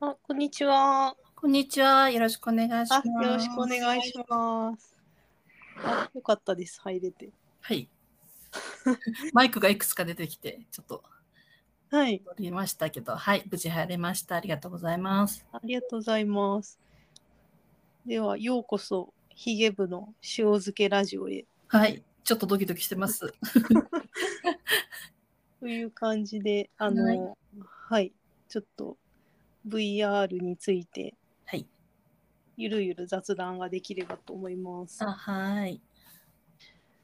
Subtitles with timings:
[0.00, 1.16] あ、こんにちは。
[1.34, 2.08] こんにちは。
[2.08, 4.94] よろしくお願いしあます。、よろしくお願いします。
[5.84, 6.80] あ、よかったです。
[6.80, 7.30] 入れて。
[7.60, 7.88] はい。
[9.34, 11.02] マイクがいくつか出てきて、ちょっと
[11.90, 12.20] はい。
[12.20, 14.36] 取りましたけど、はい、無事入れました。
[14.36, 15.44] ありがとうございます。
[15.50, 16.78] ありがとうございます。
[18.06, 21.44] では、ようこそ、ヒゲ部の塩漬けラジオへ。
[21.66, 23.34] はい、ちょっとドキドキしてます。
[25.58, 28.12] という感じで、あの、はい、
[28.48, 28.96] ちょっと
[29.68, 31.14] VR について、
[31.44, 31.66] はい。
[32.56, 35.02] ゆるゆる雑談ができればと思います。
[35.04, 35.80] あ、はい。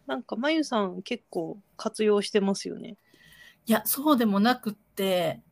[0.07, 2.97] なんか、まゆさん結構活用してますよね。
[3.67, 5.43] いや、そうでもなくって、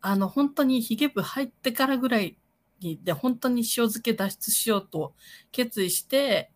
[0.00, 2.36] あの、本当にヒゲ部入ってからぐらい
[2.80, 5.14] に、で、本当に塩漬け脱出しようと
[5.50, 6.52] 決意して、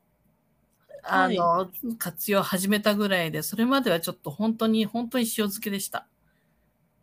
[1.02, 6.08] あの、活用始めたぐらいで、それまではちょっと本当に、本当に塩漬けでした。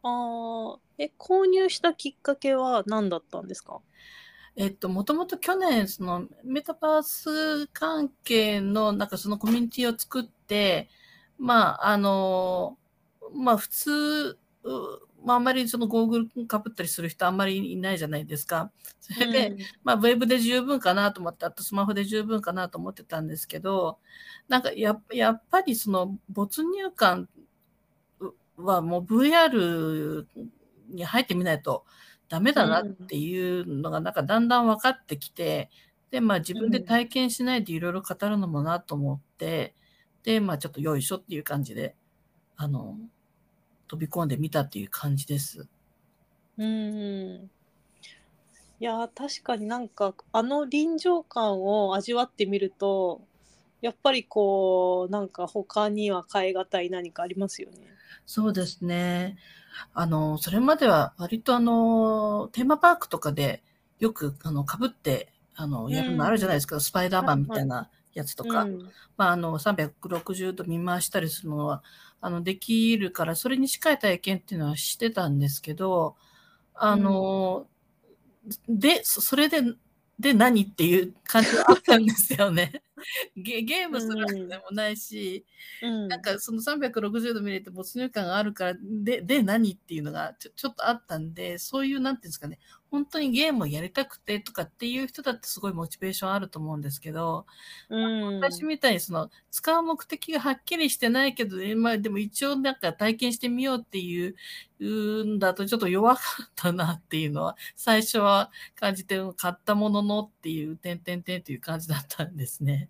[0.03, 0.80] あー。
[0.99, 3.79] え、購入したきっかけは何だったんですか？
[4.55, 10.90] えっと、もともと去年、そのメタバース関係の、なんかそのコミュニティを作って、
[11.40, 12.77] まあ、あの、
[13.34, 14.70] まあ普通、う
[15.26, 18.71] まああんまりそのゴーグルかぶったりする人あんまりいないじゃないですか。
[18.99, 19.57] それで、うん。
[19.84, 23.98] まあウェブで十分かなと思って、あとスマホで十分かなと思ってたんですけど、
[24.48, 27.27] なんかややっぱりその没入感
[28.57, 30.26] はもう VR
[30.90, 31.85] に入ってみないと
[32.29, 35.70] ダメだなっていうのがなんかだんだん分かってきて、
[36.12, 39.74] で、まあ自分で体験しないでいろいろ語るのもなと思って、
[40.24, 41.96] で、まあちょっとよいしょっていう感じで、
[42.55, 42.98] あの、
[43.87, 45.68] 飛び込んでみたっていう感じです。
[46.57, 47.49] うん。
[48.79, 53.21] いや、確かになんか、あの臨場感を味わってみると、
[53.84, 57.77] やっぱりこう、なんか他には変え難い何かありますよね。
[58.25, 59.37] そうですね。
[59.93, 63.62] あの、それまでは割とあの、テーマパークとかで
[63.99, 66.79] よくあの、被って、あの、やるのあるじゃないですか。
[66.79, 68.63] スパイダーマンみたいなやつとか。
[68.63, 71.84] うんまあ、あの、360度見回したりするのは、
[72.22, 76.16] あの、できるから、それに近い体験っていうのはしてたんですけど、
[76.74, 77.68] あの、
[78.68, 79.62] で、そそれで、
[80.19, 82.81] で何っていう感じがあったんですよね。
[83.36, 85.46] ゲゲームするわけでもないし、
[85.81, 86.08] うん。
[86.08, 92.59] なんかその360度見れて没入感があるから、で、で何っていうのがちょちょっとあったんで、そういう、なんていうんですかね、
[92.94, 97.48] 本当にゲームをやりたくてとかっていう人だってすごいモチベーションあると思うんですけど、
[97.90, 104.36] うん私みたいにその使う目的がはっきりしてないけど、えまあでも一応なんか体験してみようっていう、
[104.80, 112.90] うんだとちょっと弱かったなっていうのは最初は感じて買ったもののっていう点々点という感じだったんですね。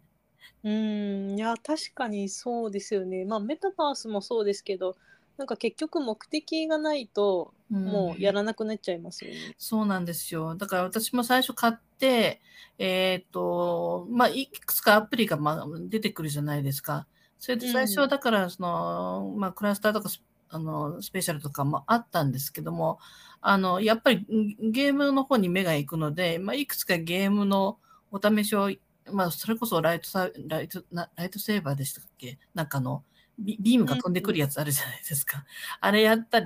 [0.66, 3.24] うん、いや、確かにそうですよね。
[3.24, 4.97] まあ、メタバースもそうですけど、
[5.38, 9.55] なんか結局目的がないと、もうやらなくなっちゃいますよね。
[9.57, 10.55] そうなんですよ。
[10.55, 12.41] だから私も最初買って、
[12.77, 17.07] えっ、と、まあ、いくつかアプリが、まあ、出てくるじゃないですか。
[17.39, 23.00] それで最初はだから、その、まあ、クラスターとかス、あの、スペシャルとかもあったんですけども、
[23.41, 27.79] あの、やっぱりんゲームの方に目が行くので、まあ、いくつかゲームの
[28.11, 28.69] お試しを、
[29.11, 32.38] まあ、それこそライトサ、ライト、なライトセーバーでしたっけ？
[32.53, 33.03] なんかあの、
[33.39, 35.45] ビビームが飛んでくるやつあるじゃないですか。
[35.79, 36.45] あれやったり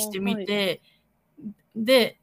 [0.00, 0.82] してみて、
[1.76, 2.20] で、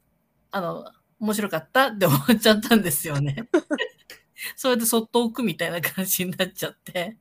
[0.50, 0.84] あの、
[1.18, 3.48] 面白かったって思っちゃったんですよね。
[4.56, 7.16] それでそっと置くみたいな感じになっちゃって。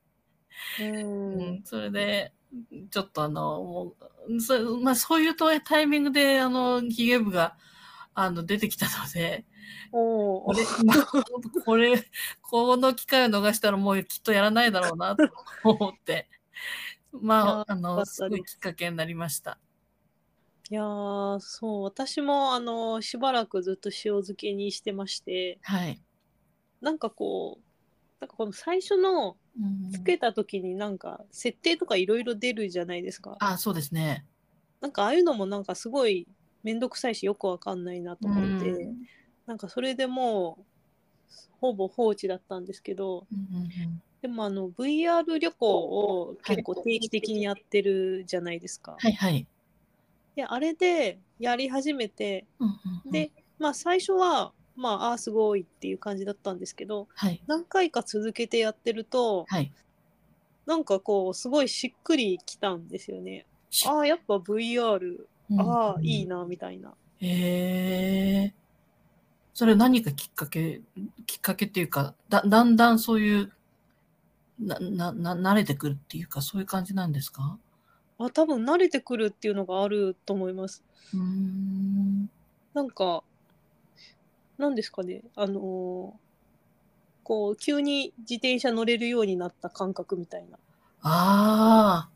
[0.80, 2.34] ううんん、それで、
[2.90, 3.96] ちょっとあの、も
[4.28, 7.58] う、そまあそういうとタイミングで、あの、ヒゲ部が、
[8.14, 9.46] あの、出てきたので、
[9.92, 10.66] おーこれ、
[11.66, 12.04] これ、
[12.42, 15.30] この機会を逃したらもうきっとやらないだろうなと
[15.64, 16.30] 思って、
[17.14, 18.16] まあ、あの、す。
[18.16, 19.60] すごいきっかけになりました。
[20.70, 25.60] いやーそう私もあのしばらくずっと塩漬けにしてまして。
[25.64, 26.02] はい。
[26.80, 27.62] なんかこう
[28.22, 29.92] なんかこの最初のうん。
[29.92, 33.36] つけた時になんか設定とかいろいろ出るじゃないですか。
[33.42, 34.26] あ、そうですね。
[34.80, 36.26] なんかああいうのもなんかすごい
[36.64, 38.98] めんどくさいしよくわかんないなと思って、うん。
[39.46, 40.64] なんかそれでもう
[41.60, 43.28] ほぼ放置だったんですけど。
[43.30, 48.96] うんうんでもあの VR 旅行を結構定期的にやってるじゃないですか。
[49.00, 49.48] はいはい。
[50.36, 52.74] であれでやり始めてうんうん
[53.06, 57.42] うんで、まあ最初はまああーすごいっていう感じだったんですけどはい。
[57.48, 59.72] 何回か続けてやってるとはい。
[60.66, 63.46] なんかこうすごいしっくりきたんですよね。
[63.70, 65.26] しああやっぱ VR
[65.58, 66.38] ああいいな。
[66.38, 66.94] なみたいな。
[67.20, 68.54] へえ。
[69.54, 70.82] それ何かきっかけ、
[71.26, 73.52] きっかけっていうか、だ、だんだんそういう、
[74.62, 77.58] な、な、な、慣れてくるっていうか、そういう感じなんですか？
[78.20, 80.84] あ多分慣れてくるっていうのがあると思います。
[81.14, 82.30] うーん。
[82.74, 83.24] なんか
[84.58, 86.32] なんですかね、あのー
[87.24, 90.58] こう、急に自転車乗れるようになった感覚みたいな。
[91.02, 92.10] あ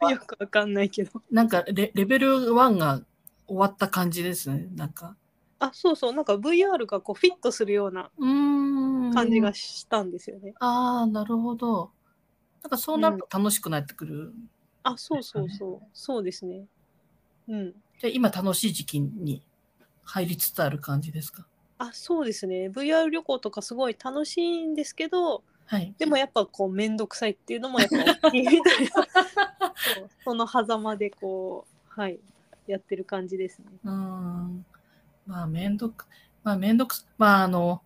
[0.00, 0.06] あ。
[0.10, 1.22] よくわかんないけど。
[1.30, 3.02] なんかレレベル1が
[3.46, 4.68] 終わった感じですね。
[4.74, 5.16] なんか。
[5.58, 8.65] あ、そうそう、なんか VR がこうフィットするようなうーん。
[9.12, 10.54] 感じがしたんですよね。
[10.60, 11.90] ああ、なるほど。
[12.62, 14.34] なんかそうなると楽しくなってくる。
[14.82, 16.66] あ、そうそうそう、そうですね。
[17.48, 17.72] うん。
[17.98, 19.42] じゃあ今楽しい時期に
[20.04, 21.46] 入りつつある感じですか？
[21.78, 22.68] あ、そうですね。
[22.70, 25.94] VR 旅行とかすごい楽しいんですけど、はい。
[25.98, 27.96] でもやっぱこう面倒くさいっていうのもやっぱ
[28.28, 31.66] 大きいみたいな そうその狭間でこ
[31.96, 32.18] うはい
[32.66, 33.66] やってる感じですね。
[33.84, 34.66] うーん。
[35.26, 36.06] まあ、めんどく、
[36.44, 37.82] まあ、めんどく、まあ、あの、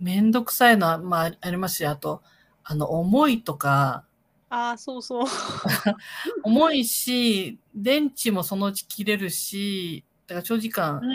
[0.00, 2.22] めんどくさいのは、まあ、ありますし、あと、
[2.64, 4.04] あの、重いとか、
[4.48, 5.26] ああそうそう。
[6.44, 11.06] 重いし、電池もそのうち切れるし、だから長時間う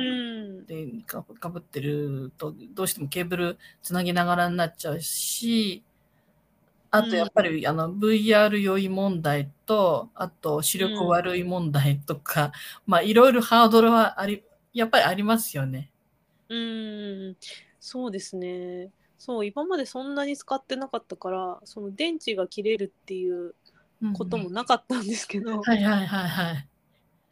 [0.62, 0.66] ん。
[0.66, 5.84] でかかぶってると、どうしてもケーブルつなぎながらになっちゃうし、
[6.92, 12.52] あとやっぱり、あの VR 酔い問題と、あと視力悪い問題とか、
[12.86, 14.44] まあいろいろハードルはあり、
[14.74, 15.90] やっぱりありますよね。
[16.50, 17.38] うん。
[17.82, 18.92] そうですね。
[19.18, 23.54] そう今までそんなに使ってなかったからその電池が切れるっていう
[24.14, 26.68] こともなかったんですけど、はいはいはいはい。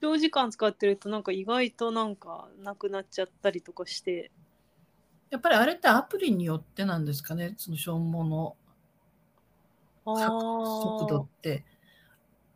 [0.02, 4.32] 長時間使ってるとなんか意外となんかなくなっちゃったりとかして。
[5.30, 8.56] やっぱりあれってアプリによってなんですかね、その消耗の
[10.06, 11.64] あ速度って。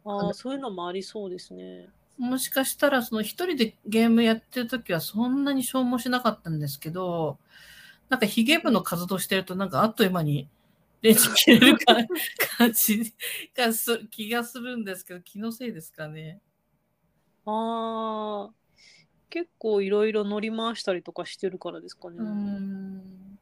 [0.05, 1.87] ああそういうのもありそうですね。
[2.17, 7.37] もしかしたら、その一人でゲームやってるときはそんなに消耗しなかったんですけど、
[8.13, 10.47] なんかヒゲ部の活動してると、なんかあっという間に
[11.01, 11.95] レンジ切れるか
[12.59, 13.11] 感じ
[13.57, 16.39] がする気がするんですけど、気のせいですかね。
[17.47, 18.53] ああ、
[19.31, 22.17] 結構いろいろ乗り回したりとかしてるからですかね。
[22.19, 23.39] うーん。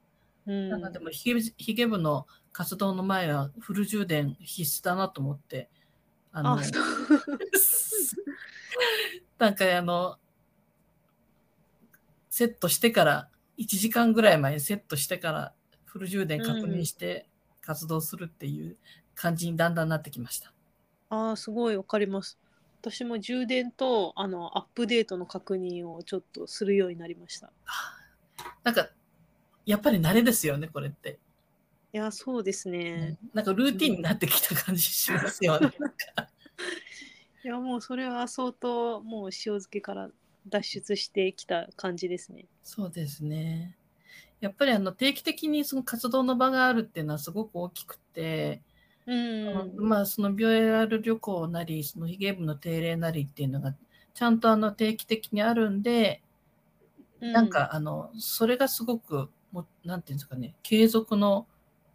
[0.47, 0.69] うん。
[0.69, 5.69] なんかでもヒゲヒゲ部の活動の前はフル充電必須だなと思って、
[6.31, 6.61] あの、あ。
[9.37, 10.17] なんかあの、
[12.29, 15.53] セットしてから、1時間ぐらい前にセットしてから、
[15.85, 17.27] フル充電確認して
[17.61, 18.77] 活動するっていう
[19.15, 20.53] 感じにだんだんなってきました。
[21.09, 22.39] ああ、すごいわかります。
[22.81, 27.51] 私も充電とあのアップデートの確認をちょっとするようになりました。
[28.63, 28.89] なんか、
[29.65, 31.19] やっぱり慣れですよね、これって。
[31.93, 33.17] いや、そうですね。
[33.33, 35.71] なんかルーティンになってきた感じしますよね。
[37.43, 40.09] いや、もうそれは相当もう塩漬けから
[40.47, 42.45] 脱出してきた感じですね。
[42.63, 43.75] そうですね。
[44.39, 48.61] やっぱりあの定期的にその活動の場があるっていうのはすごく大きくて、
[49.05, 49.73] うん。
[49.77, 53.75] まあその BOR 旅行なり、そのヒゲ部の定例なりっていうのが
[54.13, 56.21] ちゃんとあの定期的にあるんで、
[57.21, 61.47] うなんかあの、それがすごくも、なんていうんですかね、継続の、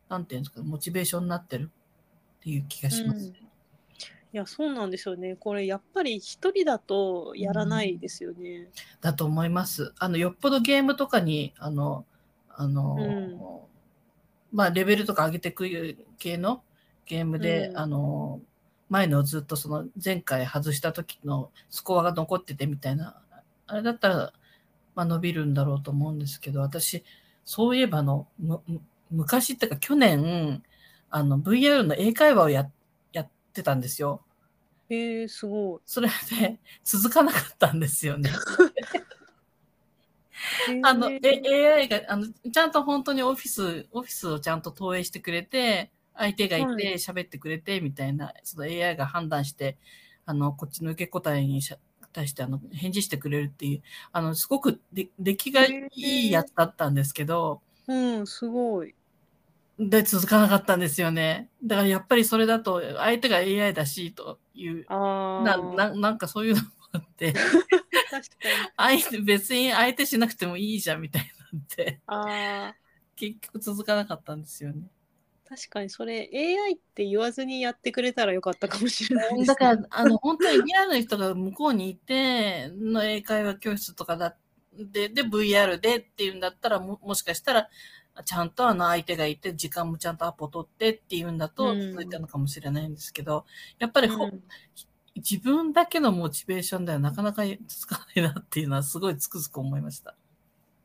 [0.09, 1.71] なんていうんですか、モチベーションになってる
[2.39, 3.27] っていう気がします。
[3.27, 3.46] うん
[4.33, 5.37] いや、そうなんですよね。
[5.37, 8.69] これやっぱり一人だとやらないですよね。
[9.01, 9.95] だと思います。
[9.99, 12.05] あの、よっぽどゲームとかに、あの、
[12.51, 13.41] あの、うん
[14.57, 15.67] まあ、レベルとか上げていく
[16.19, 16.63] 系の
[17.05, 18.41] ゲームで、うんあの、
[18.89, 23.21] 前のずっとその前回外した時のスコアが残っててみたいな、
[23.67, 24.33] あれだったら、
[24.95, 27.05] まあ、伸びるんだろうと思うんですけど、私、
[27.45, 28.29] そういえばあの、
[29.11, 30.63] 昔っていうか去年、
[31.11, 32.71] あの、VR の英会話をやや
[33.57, 34.21] ってたんですよ。
[34.91, 36.09] へえ、すごそれ
[36.39, 38.31] で続かなかったんですよね。
[40.71, 40.81] い。
[40.83, 49.79] あの、へえ AI が、あの、ちゃんと本当にオフィス、オフィスをちゃんと投影してくれて、相手がいはて喋ってくれて、みたいな、その AI が判断して、
[50.27, 51.63] あの、こっちの受け答えに
[52.13, 53.83] 対して、あの、返事してくれるっていう、
[54.13, 58.95] あの、すごくで出来がいいやつだったんですけど、うん、すごい。
[59.79, 61.51] で、続かなかったんですよね。
[61.63, 64.87] だからやっぱりそれだと、相手が AI だし、という。
[64.89, 67.35] な、な、なんかそういうのもあって、
[69.25, 71.29] 別に相手しなくてもいいじゃん、みたいに
[71.59, 72.01] なって。
[72.07, 72.75] ああ。
[73.17, 74.91] 結局続かなかったんですよね。
[75.49, 79.45] 確かにそれ AI って言わずにやってくれたらよかったかもしれないね。
[79.45, 84.37] だから、あの、本当にリアルの人が向こうにいて、の英会話教室とかだ、
[84.73, 87.69] で、で、VR でっていうんだったら、も、もしかしたら、
[88.25, 93.45] ちゃんとあの相手がいて、時間もちゃんとアポ取ってっていうんだと、うん続いたのかもしれないんですけど、
[93.79, 94.43] やっぱりほ、うん
[95.17, 100.15] 自分だけのモチベーションではなかなか続かないなっていうのはすごいつくづく思いました。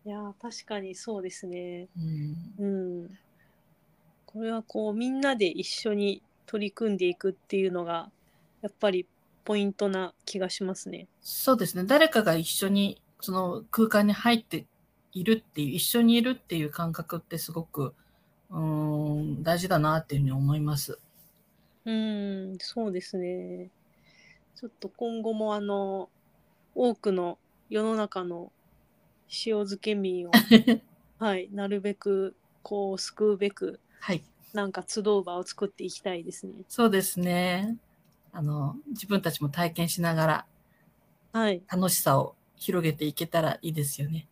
[0.05, 1.89] いやー確かにそうですね。
[1.97, 2.35] うん。
[2.57, 2.65] う
[3.05, 3.19] ん。
[4.25, 8.09] これはこうみんなで一緒に取り組んでいくっていうのが
[8.61, 9.05] やっぱり
[9.43, 11.07] ポイントな気がしますね。
[11.21, 11.83] そうですね。
[11.83, 14.65] 誰かが一緒にその空間に入って
[15.13, 17.94] いるっていう、一緒にいるっていう感覚ってすごく、
[18.50, 21.00] うーん、大事だなっていうふうに思います。
[21.86, 23.70] うん、そうですね。
[24.56, 26.10] ちょっと今後もあの、
[26.75, 27.39] 多くの
[27.70, 28.51] 世の中の
[29.46, 30.32] 塩漬け民を、
[31.18, 34.24] はい、なるべくこう救うべく、はい。
[34.53, 36.53] なんか集う場を作っていきたいですね。
[36.68, 37.77] そうですね。
[38.34, 40.46] あの、自分たちも体験しながら
[41.34, 41.62] はい。
[41.72, 44.27] 楽しさを広げていけたらいいですよね。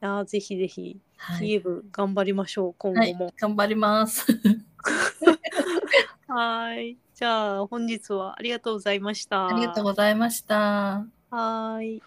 [0.00, 1.46] あーぜひぜひ、はい。
[1.46, 3.32] キエブ頑張りましょう、今はい後も。。
[3.38, 4.26] 頑張ります。
[6.26, 6.96] はい。
[7.14, 9.48] じゃあ、本日はありがとうございました。
[9.48, 11.04] ありがとうございました。
[11.30, 12.02] はーい。